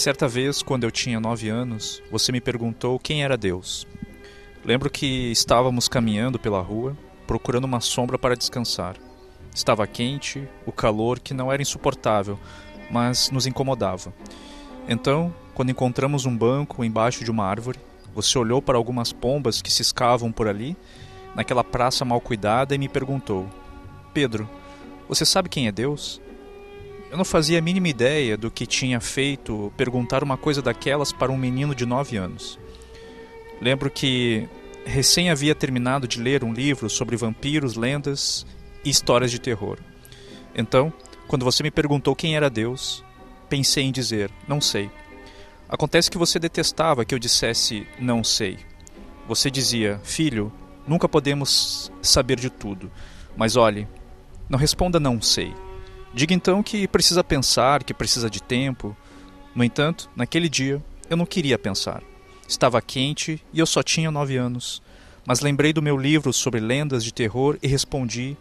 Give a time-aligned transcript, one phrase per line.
[0.00, 3.86] Certa vez, quando eu tinha nove anos, você me perguntou quem era Deus.
[4.64, 8.96] Lembro que estávamos caminhando pela rua, procurando uma sombra para descansar.
[9.54, 12.38] Estava quente, o calor que não era insuportável,
[12.90, 14.10] mas nos incomodava.
[14.88, 17.78] Então, quando encontramos um banco embaixo de uma árvore,
[18.14, 20.78] você olhou para algumas pombas que ciscavam por ali,
[21.34, 23.50] naquela praça mal cuidada, e me perguntou:
[24.14, 24.48] Pedro,
[25.06, 26.22] você sabe quem é Deus?
[27.10, 31.32] Eu não fazia a mínima ideia do que tinha feito perguntar uma coisa daquelas para
[31.32, 32.56] um menino de nove anos.
[33.60, 34.48] Lembro que
[34.84, 38.46] recém havia terminado de ler um livro sobre vampiros, lendas
[38.84, 39.78] e histórias de terror.
[40.54, 40.92] Então,
[41.26, 43.04] quando você me perguntou quem era Deus,
[43.48, 44.88] pensei em dizer: não sei.
[45.68, 48.56] Acontece que você detestava que eu dissesse não sei.
[49.26, 50.52] Você dizia: filho,
[50.86, 52.88] nunca podemos saber de tudo,
[53.36, 53.88] mas olhe,
[54.48, 55.52] não responda não sei.
[56.12, 58.96] Diga então que precisa pensar, que precisa de tempo.
[59.54, 62.02] No entanto, naquele dia, eu não queria pensar.
[62.48, 64.82] Estava quente e eu só tinha nove anos.
[65.24, 68.36] Mas lembrei do meu livro sobre lendas de terror e respondi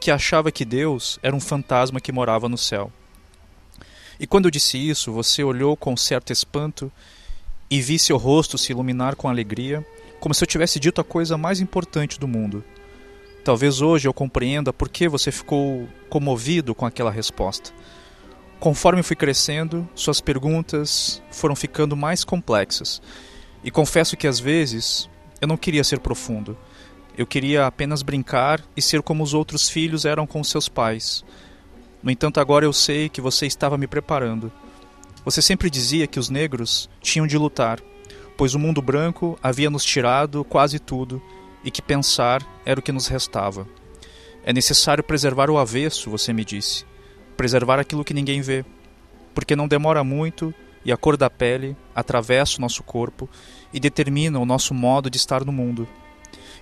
[0.00, 2.92] que achava que Deus era um fantasma que morava no céu.
[4.18, 6.92] E quando eu disse isso, você olhou com certo espanto
[7.70, 9.86] e vi seu rosto se iluminar com alegria,
[10.18, 12.62] como se eu tivesse dito a coisa mais importante do mundo.
[13.42, 17.72] Talvez hoje eu compreenda por que você ficou comovido com aquela resposta.
[18.58, 23.00] Conforme fui crescendo, suas perguntas foram ficando mais complexas.
[23.64, 25.08] E confesso que às vezes
[25.40, 26.56] eu não queria ser profundo.
[27.16, 31.24] Eu queria apenas brincar e ser como os outros filhos eram com seus pais.
[32.02, 34.52] No entanto, agora eu sei que você estava me preparando.
[35.24, 37.80] Você sempre dizia que os negros tinham de lutar,
[38.36, 41.22] pois o mundo branco havia nos tirado quase tudo
[41.64, 43.66] e que pensar era o que nos restava.
[44.44, 46.84] É necessário preservar o avesso, você me disse.
[47.36, 48.64] Preservar aquilo que ninguém vê.
[49.34, 50.54] Porque não demora muito
[50.84, 53.28] e a cor da pele atravessa o nosso corpo
[53.72, 55.86] e determina o nosso modo de estar no mundo.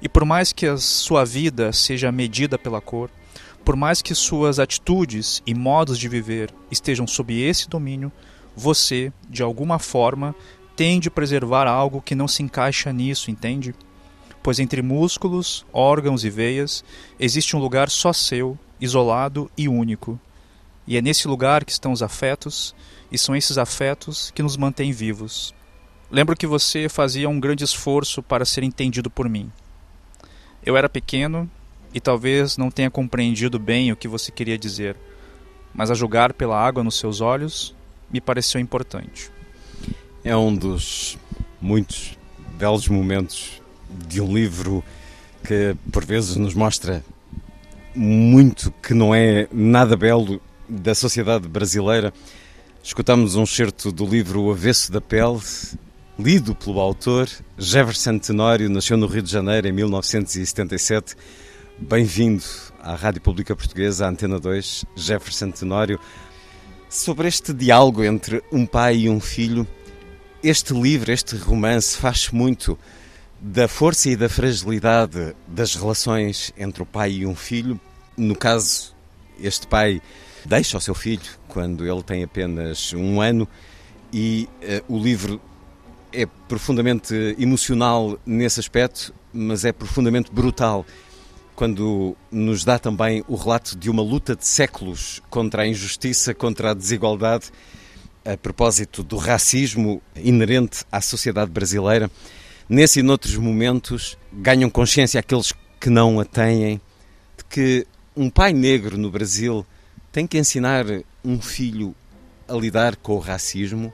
[0.03, 3.11] E por mais que a sua vida seja medida pela cor,
[3.65, 8.11] por mais que suas atitudes e modos de viver estejam sob esse domínio,
[8.57, 10.35] você, de alguma forma,
[10.75, 13.75] tem de preservar algo que não se encaixa nisso, entende?
[14.49, 16.83] Pois entre músculos, órgãos e veias
[17.21, 20.19] existe um lugar só seu, isolado e único.
[20.87, 22.75] E é nesse lugar que estão os afetos,
[23.13, 25.55] e são esses afetos que nos mantêm vivos.
[26.11, 29.53] Lembro que você fazia um grande esforço para ser entendido por mim.
[30.65, 31.47] Eu era pequeno
[31.93, 34.97] e talvez não tenha compreendido bem o que você queria dizer,
[35.75, 37.75] mas a julgar pela água nos seus olhos,
[38.11, 39.31] me pareceu importante.
[40.25, 41.19] É um dos
[41.61, 42.17] muitos
[42.57, 43.58] belos momentos
[43.89, 44.85] de um livro
[45.45, 47.03] que por vezes nos mostra
[47.95, 52.13] muito que não é nada belo da sociedade brasileira.
[52.83, 55.41] Escutamos um certo do livro O Avesso da Pele,
[56.19, 57.29] lido pelo autor.
[57.57, 61.17] Jefferson Tenório nasceu no Rio de Janeiro em 1977.
[61.79, 62.45] Bem-vindo
[62.81, 65.99] à Rádio Pública Portuguesa, à Antena 2, Jefferson Tenório.
[66.89, 69.67] Sobre este diálogo entre um pai e um filho,
[70.43, 72.79] este livro, este romance, faz muito
[73.41, 77.81] da força e da fragilidade das relações entre o pai e um filho.
[78.17, 78.95] No caso,
[79.41, 80.03] este pai
[80.45, 83.49] deixa o seu filho quando ele tem apenas um ano
[84.13, 84.49] e
[84.89, 85.41] uh, o livro
[86.13, 90.85] é profundamente emocional nesse aspecto, mas é profundamente brutal
[91.55, 96.71] quando nos dá também o relato de uma luta de séculos contra a injustiça, contra
[96.71, 97.51] a desigualdade,
[98.25, 102.09] a propósito do racismo inerente à sociedade brasileira.
[102.69, 106.79] Nesse e noutros momentos ganham consciência aqueles que não a têm
[107.37, 109.65] de que um pai negro no Brasil
[110.13, 110.85] tem que ensinar
[111.25, 111.95] um filho
[112.47, 113.91] a lidar com o racismo,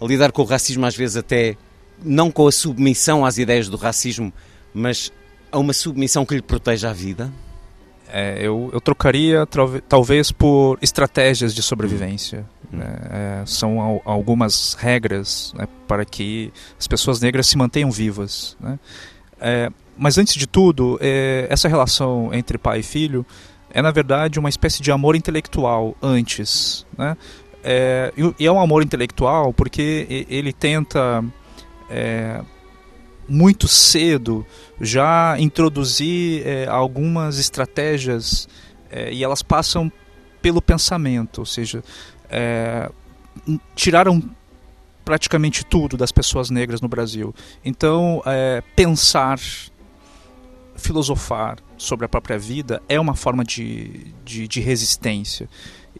[0.00, 1.56] a lidar com o racismo, às vezes até
[2.00, 4.32] não com a submissão às ideias do racismo,
[4.72, 5.12] mas
[5.50, 7.32] a uma submissão que lhe proteja a vida?
[8.14, 9.48] É, eu, eu trocaria
[9.88, 12.44] talvez por estratégias de sobrevivência.
[12.70, 12.76] Hum.
[12.76, 12.96] Né?
[13.10, 18.54] É, são al algumas regras né, para que as pessoas negras se mantenham vivas.
[18.60, 18.78] Né?
[19.40, 23.24] É, mas antes de tudo, é, essa relação entre pai e filho
[23.70, 26.86] é na verdade uma espécie de amor intelectual antes.
[26.98, 27.16] Né?
[27.64, 31.24] É, e é um amor intelectual porque ele tenta
[31.88, 32.42] é,
[33.28, 34.44] muito cedo
[34.80, 38.48] já introduzir é, algumas estratégias
[38.90, 39.90] é, e elas passam
[40.40, 41.82] pelo pensamento, ou seja,
[42.28, 42.90] é,
[43.74, 44.22] tiraram
[45.04, 47.34] praticamente tudo das pessoas negras no Brasil.
[47.64, 49.38] Então, é, pensar,
[50.76, 55.48] filosofar sobre a própria vida é uma forma de, de, de resistência.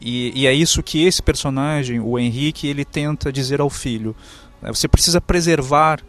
[0.01, 4.17] E, e, é isso que esse personagem, o Henrique, ele tenta dizer ao filho.
[4.61, 4.73] Né?
[4.73, 6.01] Você precisa preservar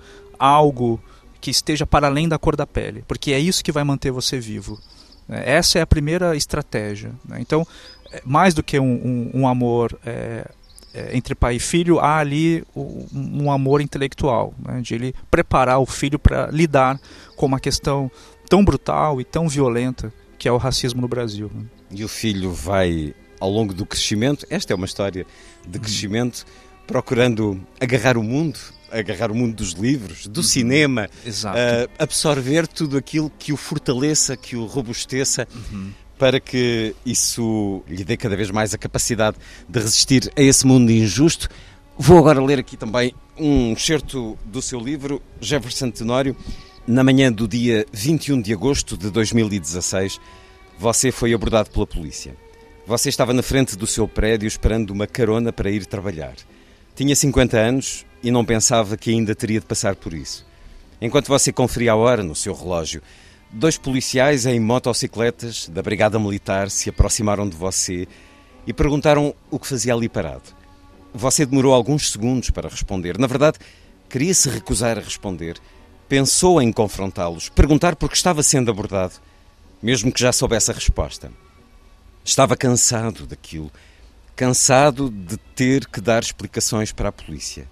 [0.43, 1.01] algo
[1.39, 4.39] que esteja para além da cor da pele, porque é isso que vai manter você
[4.39, 4.77] vivo.
[5.27, 5.41] Né?
[5.45, 7.11] Essa é a primeira estratégia.
[7.25, 7.37] Né?
[7.39, 7.65] Então,
[8.11, 8.83] é, mais do que um,
[9.33, 10.49] um, um amor é,
[10.93, 14.81] é, entre pai e filho, há ali um, amor intelectual, né?
[14.81, 16.99] de ele preparar o filho para lidar
[17.37, 18.11] com uma questão
[18.49, 21.49] tão brutal e tão violenta que é o racismo no Brasil.
[21.53, 21.65] Né?
[21.89, 25.25] E o filho vai, ao longo do crescimento, esta é uma história
[25.65, 26.45] de crescimento,
[26.85, 28.59] procurando agarrar o mundo,
[28.93, 30.43] agarrar o mundo dos livros, do uhum.
[30.43, 35.47] cinema, uh, absorver tudo aquilo que o fortaleça, que o robusteça.
[35.71, 39.35] Uhum para que isso lhe dê cada vez mais a capacidade
[39.67, 41.49] de resistir a esse mundo injusto.
[41.97, 46.33] Vou agora ler aqui também um excerto do seu livro, Jefferson Tenório.
[46.87, 50.19] Na manhã do dia 21 de agosto de 2016,
[50.77, 52.35] você foi abordado pela polícia.
[52.85, 56.35] Você estava na frente do seu prédio esperando uma carona para ir trabalhar.
[56.95, 60.45] Tinha 50 anos e não pensava que ainda teria de passar por isso.
[61.01, 63.01] Enquanto você conferia a hora no seu relógio,
[63.55, 68.07] Dois policiais em motocicletas da Brigada Militar se aproximaram de você
[68.65, 70.49] e perguntaram o que fazia ali parado.
[71.13, 73.15] Você demorou alguns segundos para responder.
[73.19, 73.59] Na verdade,
[74.09, 75.57] queria se recusar a responder.
[76.09, 79.13] Pensou em confrontá-los, perguntar por que estava sendo abordado,
[79.83, 81.31] mesmo que já soubesse a resposta.
[82.25, 83.71] Estava cansado daquilo,
[84.35, 87.69] cansado de ter que dar explicações para a polícia.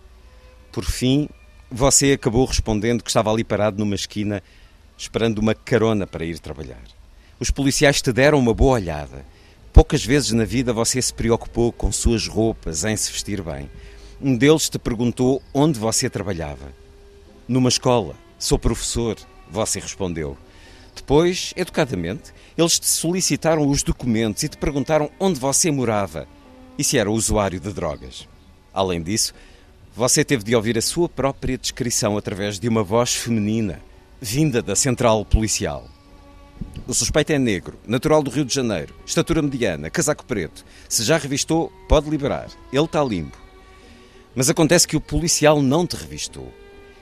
[0.71, 1.27] Por fim,
[1.69, 4.41] você acabou respondendo que estava ali parado numa esquina
[4.97, 6.83] esperando uma carona para ir trabalhar.
[7.39, 9.25] Os policiais te deram uma boa olhada.
[9.73, 13.69] Poucas vezes na vida você se preocupou com suas roupas, em se vestir bem.
[14.21, 16.71] Um deles te perguntou onde você trabalhava.
[17.47, 18.15] Numa escola.
[18.37, 19.17] Sou professor,
[19.49, 20.37] você respondeu.
[20.95, 26.27] Depois, educadamente, eles te solicitaram os documentos e te perguntaram onde você morava
[26.77, 28.27] e se era usuário de drogas.
[28.73, 29.33] Além disso,
[29.95, 33.81] você teve de ouvir a sua própria descrição através de uma voz feminina
[34.21, 35.87] vinda da central policial.
[36.87, 40.63] O suspeito é negro, natural do Rio de Janeiro, estatura mediana, casaco preto.
[40.87, 42.47] Se já revistou, pode liberar.
[42.71, 43.37] Ele está limpo.
[44.35, 46.53] Mas acontece que o policial não te revistou.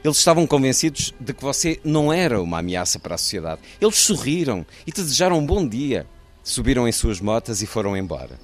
[0.02, 3.62] Eles estavam convencidos de que você não era uma ameaça para a sociedade.
[3.82, 6.08] Eles sorriram e te desejaram um bom dia.
[6.42, 8.40] Subiram em suas motas e foram embora.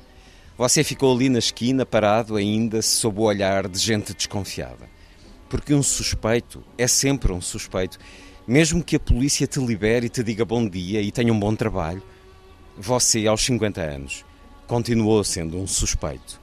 [0.57, 4.89] Você ficou ali na esquina, parado ainda, sob o olhar de gente desconfiada.
[5.49, 7.99] Porque um suspeito é sempre um suspeito
[8.47, 11.55] mesmo que a polícia te libere e te diga bom dia e tenha um bom
[11.55, 12.03] trabalho,
[12.77, 14.23] você, aos 50 anos,
[14.67, 16.39] continuou sendo um suspeito.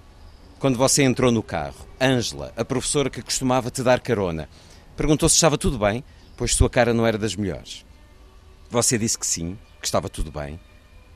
[0.58, 4.48] Quando você entrou no carro, Ângela, a professora que costumava te dar carona,
[4.96, 6.02] perguntou se estava tudo bem,
[6.36, 7.84] pois sua cara não era das melhores.
[8.68, 10.58] Você disse que sim, que estava tudo bem,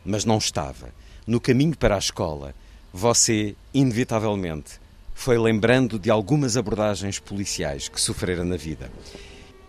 [0.04, 0.94] mas não estava.
[1.26, 2.54] No caminho para a escola,
[2.96, 4.80] você, inevitavelmente,
[5.12, 8.90] foi lembrando de algumas abordagens policiais que sofrera na vida.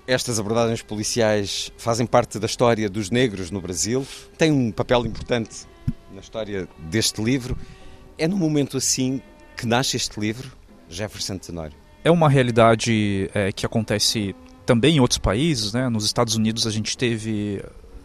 [0.08, 5.68] Estas abordagens policiais fazem parte da história dos negros no Brasil, têm um papel importante
[6.14, 7.58] na história deste livro.
[8.18, 9.22] É num momento assim
[9.58, 10.50] que nasce este livro,
[10.90, 11.76] Jefferson Tenório?
[12.06, 14.34] É uma realidade é, que acontece
[14.66, 15.90] também em outros países, né?
[15.90, 17.62] Nos Estados Unidos a gente teve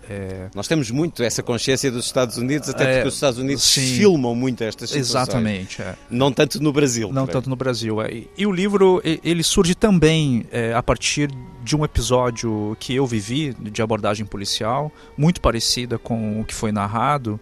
[0.08, 0.48] é...
[0.54, 3.96] Nós temos muito essa consciência dos Estados Unidos, até porque é, os Estados Unidos sim,
[3.96, 5.10] filmam muito estas situações.
[5.10, 5.82] Exatamente.
[5.82, 5.94] É.
[6.10, 7.12] Não tanto no Brasil.
[7.12, 8.00] Não tanto no Brasil.
[8.02, 8.24] É.
[8.36, 11.30] E, o livro ele surge também é, a partir
[11.62, 16.72] de um episódio que eu vivi de abordagem policial, muito parecida com o que foi
[16.72, 17.38] narrado.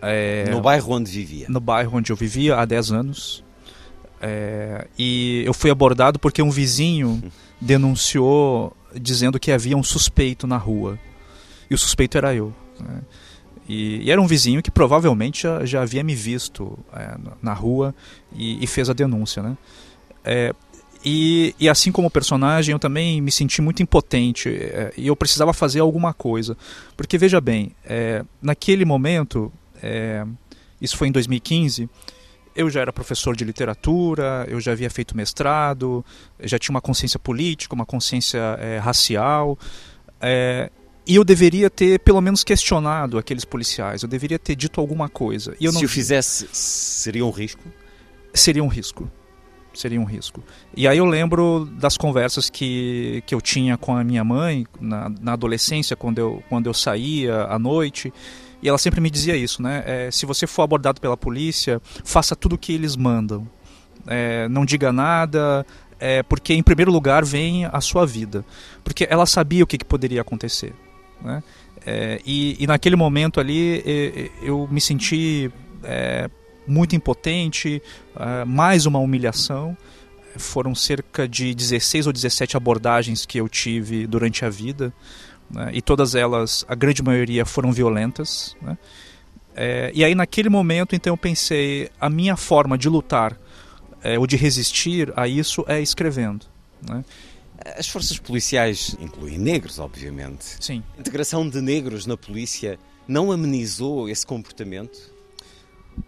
[0.00, 1.46] É, no bairro onde vivia?
[1.48, 3.44] No bairro onde eu vivia há 10 anos.
[4.98, 7.22] e eu fui abordado porque um vizinho
[7.60, 10.98] denunciou dizendo que havia um suspeito na rua
[11.70, 12.52] e o suspeito era eu.
[12.80, 13.02] Né?
[13.68, 17.94] E, e, era um vizinho que provavelmente já, já havia me visto é, na rua
[18.34, 19.42] e, e, fez a denúncia.
[19.42, 19.56] Né?
[20.24, 20.54] É,
[21.04, 25.52] e, e, assim como personagem, eu também me senti muito impotente é, e eu precisava
[25.52, 26.56] fazer alguma coisa.
[26.96, 30.24] Porque, veja bem, é, naquele momento, é,
[30.80, 31.88] isso foi em 2015,
[32.56, 36.04] eu já era professor de literatura, eu já havia feito mestrado,
[36.40, 39.58] já tinha uma consciência política, uma consciência é, racial.
[41.06, 44.02] E eu deveria ter, pelo menos, questionado aqueles policiais.
[44.02, 45.54] Eu deveria ter dito alguma coisa.
[45.60, 45.84] E eu Se não...
[45.84, 47.62] o fizesse, seria um risco?
[48.36, 49.10] seria um risco.
[49.74, 50.42] Seria um risco.
[50.74, 55.10] E aí eu lembro das conversas que, que eu tinha com a minha mãe na,
[55.20, 58.12] na adolescência, quando eu, quando eu saía à noite.
[58.62, 59.82] E ela sempre me dizia isso, né?
[59.86, 63.46] É, se você for abordado pela polícia, faça tudo o que eles mandam.
[64.06, 65.66] É, não diga nada,
[66.00, 68.46] é, porque em primeiro lugar vem a sua vida.
[68.82, 70.72] Porque ela sabia o que, que poderia acontecer.
[71.20, 71.42] Né?
[71.84, 75.50] É, e, e, naquele momento ali eu me senti
[75.84, 76.28] é,
[76.66, 77.80] muito impotente,
[78.18, 79.76] é, mais uma humilhação.
[80.36, 84.92] Foram cerca de 16 ou 17 abordagens que eu tive durante a vida,
[85.50, 85.70] né?
[85.72, 88.54] e todas elas, a grande maioria, foram violentas.
[88.60, 88.76] Né?
[89.54, 93.38] É, e aí, naquele momento, então, eu pensei: a minha forma de lutar
[94.02, 96.44] é, ou de resistir a isso é escrevendo.
[96.86, 97.02] Né?
[97.76, 100.56] As forças policiais incluem negros, obviamente.
[100.60, 100.82] Sim.
[100.96, 105.16] A integração de negros na polícia não amenizou esse comportamento?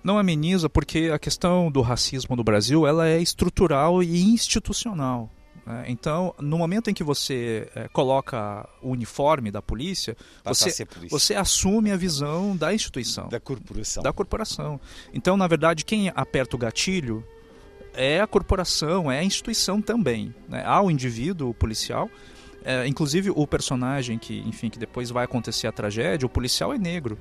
[0.02, 5.30] não ameniza porque a questão do racismo no Brasil ela é estrutural e institucional.
[5.66, 5.84] Né?
[5.88, 11.18] Então, no momento em que você é, coloca o uniforme da polícia, você, polícia.
[11.18, 13.28] você assume a visão da instituição.
[13.28, 14.02] Da corporação.
[14.02, 14.80] Da corporação.
[15.12, 17.24] Então, na verdade, quem aperta o gatilho
[17.94, 20.34] é a corporação, é a instituição também.
[20.48, 20.62] Né?
[20.64, 22.10] Há o indivíduo o policial,
[22.64, 26.78] é, inclusive o personagem que, enfim, que depois vai acontecer a tragédia, o policial é
[26.78, 27.18] negro.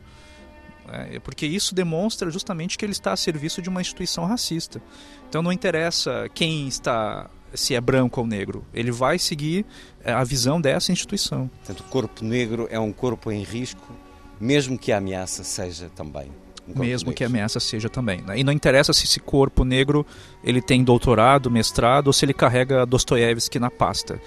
[0.90, 4.82] É, porque isso demonstra justamente que ele está a serviço de uma instituição racista.
[5.28, 9.66] Então não interessa quem está, se é branco ou negro, ele vai seguir
[10.04, 11.50] é, a visão dessa instituição.
[11.70, 13.94] O corpo negro é um corpo em risco,
[14.40, 16.32] mesmo que a ameaça seja também.
[16.76, 18.22] Mesmo que a ameaça seja também.
[18.22, 18.40] Né?
[18.40, 20.06] E não interessa se esse corpo negro
[20.44, 24.20] ele tem doutorado, mestrado ou se ele carrega Dostoiévski na pasta.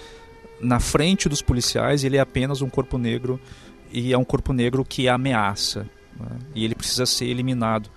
[0.60, 3.40] Na frente dos policiais, ele é apenas um corpo negro
[3.92, 5.86] e é um corpo negro que ameaça,
[6.18, 6.38] né?
[6.54, 7.90] E ele precisa ser eliminado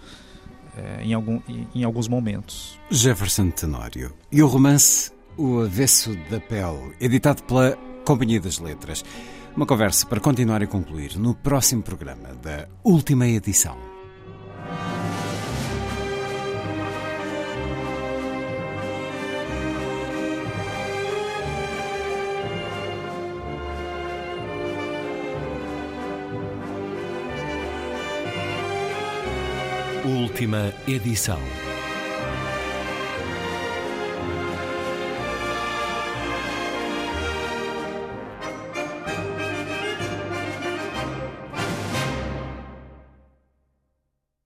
[0.78, 2.80] é, em, algum, em, em alguns momentos.
[2.90, 4.14] Jefferson Tenório.
[4.32, 9.04] E o romance O Avesso da Pele, editado pela Companhia das Letras.
[9.56, 13.93] Uma conversa para continuar e concluir no próximo programa da última edição.
[30.06, 31.73] Última edição.